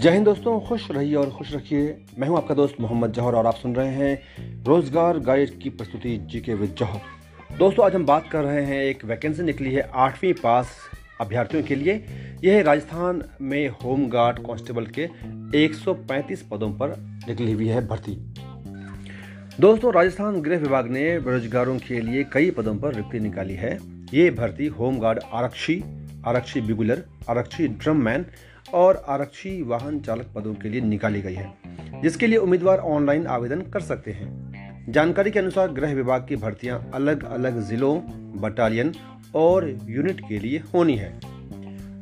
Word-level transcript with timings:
जय 0.00 0.10
हिंद 0.10 0.24
दोस्तों, 0.24 0.60
खुश 0.60 0.90
रहिए 0.90 1.14
और 1.14 1.30
खुश 1.30 1.52
रखिए। 1.54 1.96
मैं 2.18 2.28
हूँ 2.28 2.36
आपका 2.36 2.54
दोस्त 2.54 2.76
मोहम्मद 2.80 3.12
जौहर 3.12 3.34
और 3.34 3.46
आप 3.46 3.54
सुन 3.54 3.74
रहे 3.74 3.88
हैं 3.88 4.64
रोज़गार 4.64 5.18
गाइड 5.18 5.58
की 5.60 5.70
प्रस्तुति 5.70 6.16
जी 6.22 6.40
के 6.40 6.54
विद 6.54 6.74
जौहर। 6.78 7.56
दोस्तों, 7.58 7.84
आज 7.86 7.94
हम 7.94 8.06
बात 8.06 8.28
कर 8.28 8.44
रहे 8.44 8.64
हैं 8.64 8.80
एक 8.84 9.04
वैकेंसी 9.04 9.42
निकली 9.42 9.72
है 9.74 9.82
आठवीं 9.94 10.32
पास 10.32 10.70
अभ्यर्थियों 11.20 11.62
के 11.62 11.74
लिए। 11.74 11.94
यह 12.44 12.62
राजस्थान 12.62 13.22
में 13.40 13.68
होम 13.68 14.08
गार्ड 14.08 14.38
कांस्टेबल 14.38 14.86
के 14.98 15.08
135 15.58 16.42
पदों 16.42 16.70
पर 16.72 16.96
निकली 17.28 17.52
हुई 17.52 17.68
है 17.68 17.86
भर्ती। 17.86 18.16
दोस्तों, 19.60 19.92
राजस्थान 19.92 20.40
गृह 20.42 20.58
विभाग 20.58 20.90
ने 20.90 21.18
बेरोजगारों 21.18 21.78
के 21.78 22.00
लिए 22.00 22.24
कई 22.32 22.50
पदों 22.50 22.76
पर 22.76 22.94
रिक्ति 22.94 23.20
निकाली 23.20 23.54
है। 23.54 23.78
ये 24.14 24.30
भर्ती 24.30 24.66
होमगार्ड 24.66 25.20
आरक्षी 25.32 25.82
आरक्षी 26.26 26.60
बिगुलर, 26.60 27.04
आरक्षी 27.28 27.66
ड्रम 27.68 27.96
मैन 27.96 28.24
और 28.74 29.04
आरक्षी 29.08 29.62
वाहन 29.62 30.00
चालक 30.00 30.32
पदों 30.34 30.54
के 30.54 30.68
लिए 30.68 30.80
निकाली 30.80 31.22
गई 31.22 31.34
है, 31.34 31.52
जिसके 32.02 32.26
लिए 32.26 32.38
उम्मीदवार 32.38 32.78
ऑनलाइन 32.78 33.26
आवेदन 33.26 33.60
कर 33.60 33.80
सकते 33.80 34.10
हैं। 34.10 34.92
जानकारी 34.92 35.30
के 35.30 35.38
अनुसार 35.38 35.72
गृह 35.72 35.94
विभाग 35.94 36.26
की 36.28 36.36
भर्तियाँ 36.36 36.90
अलग 36.94 37.24
अलग 37.24 37.62
जिलों, 37.62 38.00
बटालियन 38.40 38.92
और 39.34 39.68
यूनिट 39.84 40.20
के 40.28 40.38
लिए 40.38 40.58
होनी 40.74 40.96
है। 40.96 41.20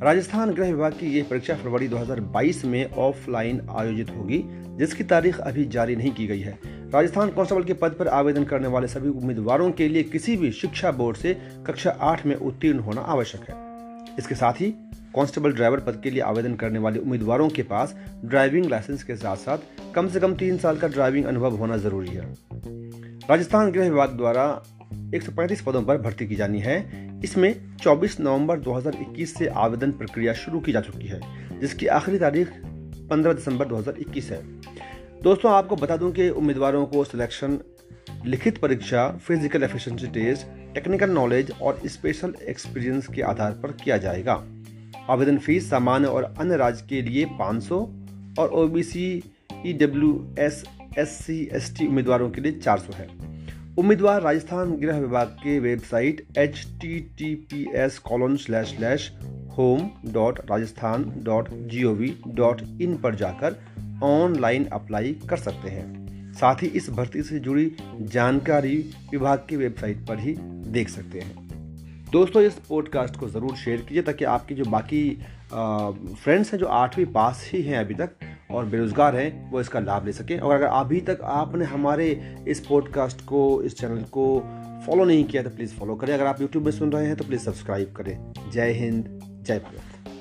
राजस्थान 0.03 0.51
गृह 0.51 0.67
विभाग 0.67 0.93
की 0.93 1.17
यह 1.17 1.25
परीक्षा 1.29 1.55
फरवरी 1.55 1.87
2022 1.87 2.65
में 2.65 2.91
ऑफलाइन 2.91 3.61
आयोजित 3.69 4.09
होगी, 4.09 4.43
जिसकी 4.77 5.03
तारीख 5.03 5.39
अभी 5.39 5.65
जारी 5.65 5.95
नहीं 5.95 6.11
की 6.11 6.27
गई 6.27 6.39
है। 6.39 6.59
राजस्थान 6.93 7.29
कांस्टेबल 7.29 7.63
के 7.63 7.73
पद 7.73 7.95
पर 7.99 8.07
आवेदन 8.07 8.43
करने 8.43 8.67
वाले 8.67 8.87
सभी 8.87 9.09
उम्मीदवारों 9.09 9.71
के 9.71 9.87
लिए 9.87 10.03
किसी 10.03 10.37
भी 10.37 10.51
शिक्षा 10.51 10.91
बोर्ड 10.91 11.17
से 11.17 11.33
कक्षा 11.67 11.89
आठ 11.89 12.25
में 12.25 12.35
उत्तीर्ण 12.35 12.79
होना 12.79 13.01
आवश्यक 13.01 13.49
है। 13.49 13.55
इसके 14.19 14.35
साथ 14.35 14.53
ही 14.53 14.73
कांस्टेबल 15.15 15.53
ड्राइवर 15.53 15.79
पद 15.79 15.99
के 16.03 16.09
लिए 16.09 16.21
आवेदन 16.21 16.55
करने 16.55 16.79
वाले 16.79 16.99
उम्मीदवारों 16.99 17.49
के 17.49 17.63
पास 17.63 17.95
ड्राइविंग 18.25 18.65
लाइसेंस 18.65 19.03
के 19.03 19.15
साथ 19.15 19.35
साथ 19.35 19.93
कम 19.95 20.07
से 20.07 20.19
कम 20.19 20.35
तीन 20.35 20.57
साल 20.57 20.77
का 20.77 20.87
ड्राइविंग 20.87 21.25
अनुभव 21.25 21.55
होना 21.55 21.77
ज़रूरी 21.77 22.09
है। 22.09 22.25
राजस्थान 23.29 23.71
गृह 23.71 23.89
विभाग 23.89 24.09
द्वारा 24.09 24.45
135 25.15 25.61
पदों 25.61 25.81
पर 25.83 25.97
भर्ती 25.97 26.27
की 26.27 26.35
जानी 26.35 26.59
है। 26.59 26.77
इसमें 27.23 27.77
24 27.77 28.19
नवंबर 28.19 28.59
2021 28.59 29.33
से 29.37 29.47
आवेदन 29.47 29.91
प्रक्रिया 29.91 30.33
शुरू 30.33 30.59
की 30.59 30.71
जा 30.71 30.81
चुकी 30.81 31.07
है, 31.07 31.19
जिसकी 31.61 31.87
आखिरी 31.87 32.19
तारीख 32.19 32.51
15 33.09 33.33
दिसंबर 33.33 33.67
2021 33.67 34.29
है। 34.31 34.41
दोस्तों, 35.23 35.51
आपको 35.51 35.75
बता 35.75 35.97
दूँ 35.97 36.11
कि 36.11 36.29
उम्मीदवारों 36.29 36.85
को 36.85 37.03
सिलेक्शन 37.03 37.59
लिखित 38.25 38.57
परीक्षा 38.57 39.07
physical 39.17 39.63
efficiency 39.63 40.07
test 40.07 40.47
technical 40.73 41.09
knowledge 41.09 41.51
और 41.61 41.79
स्पेशल 41.85 42.33
एक्सपीरियंस 42.47 43.07
के 43.07 43.21
आधार 43.21 43.51
पर 43.51 43.71
किया 43.83 43.97
जाएगा। 43.97 44.35
आवेदन 45.09 45.37
फ़ीस 45.37 45.69
सामान्य 45.69 46.07
और 46.07 46.23
अन्य 46.39 46.57
राज्य 46.57 46.85
के 46.89 47.01
लिए 47.01 47.25
500 47.25 47.79
और 48.39 48.49
OBC 48.53 49.23
EW 49.65 50.35
S 50.39 50.63
S 50.97 51.09
C 51.09 51.49
S 51.53 51.73
T 51.77 51.87
उम्मीदवारों 51.87 52.29
के 52.29 52.41
लिए 52.41 52.51
400 52.51 52.95
है। 52.95 53.07
उम्मीदवार 53.77 54.21
राजस्थान 54.21 54.71
गृह 54.71 54.97
विभाग 54.97 55.27
के 55.27 55.59
website 55.59 56.27
H 56.37 56.67
T 56.81 56.99
T 56.99 57.35
P 57.35 57.65
S 57.75 57.99
colon 57.99 58.35
slash 58.35 58.75
slash 58.75 59.11
home 59.57 59.89
dot 60.05 60.39
Rajasthan 60.51 61.13
dot 61.23 61.49
G 61.53 61.83
O 61.83 61.93
V 61.93 62.15
dot 62.27 62.61
in 62.81 62.97
पर 62.97 63.15
जाकर 63.15 63.55
ऑनलाइन 64.03 64.65
अप्लाई 64.65 65.13
कर 65.29 65.37
सकते 65.37 65.69
हैं। 65.69 66.33
साथ 66.33 66.55
ही 66.55 66.67
इस 66.67 66.89
भर्ती 66.89 67.23
से 67.23 67.39
जुड़ी 67.39 67.71
जानकारी 68.01 68.77
विभाग 69.11 69.45
की 69.49 69.55
वेबसाइट 69.55 70.07
पर 70.07 70.19
ही 70.19 70.35
देख 70.71 70.89
सकते 70.89 71.19
हैं। 71.19 71.48
दोस्तों, 72.11 72.41
इस 72.41 72.53
पॉडकास्ट 72.69 73.15
को 73.15 73.27
ज़रूर 73.29 73.55
शेयर 73.55 73.81
कीजिए 73.81 74.03
ताकि 74.03 74.25
आपकी 74.25 74.55
जो 74.55 74.63
बाकी 74.65 75.01
फ्रेंड्स 75.51 76.51
हैं, 76.53 76.59
जो 76.59 76.65
आठवीं 76.67 77.05
पास 77.07 77.49
ही 77.53 77.61
हैं 77.61 77.77
अभी 77.77 77.93
तक 77.93 78.15
और 78.51 78.65
बेरोज़गार 78.65 79.15
हैं, 79.15 79.51
वो 79.51 79.61
इसका 79.61 79.79
लाभ 79.79 80.05
ले 80.05 80.11
सकें। 80.11 80.39
और 80.39 80.55
अगर 80.55 80.65
अभी 80.65 81.01
तक 81.01 81.19
आपने 81.23 81.65
हमारे 81.65 82.09
इस 82.47 82.65
पॉडकास्ट 82.67 83.21
को, 83.25 83.61
इस 83.63 83.77
चैनल 83.79 84.01
को 84.09 84.25
फॉलो 84.85 85.05
नहीं 85.05 85.23
किया 85.23 85.43
तो 85.43 85.49
प्लीज़ 85.49 85.75
फॉलो 85.75 85.95
करें। 85.95 86.13
अगर 86.13 86.25
आप 86.25 86.41
यूट्यूब 86.41 86.65
में 86.65 86.71
सुन 86.71 86.91
रहे 86.91 87.05
हैं 87.07 87.15
तो 87.15 87.23
प्लीज़ 87.23 87.41
सब्सक्राइब 87.41 87.93
करें। 87.97 88.33
जय 88.51 88.71
हिंद, 88.73 89.19
जय 89.43 89.59
भारत। 89.59 90.18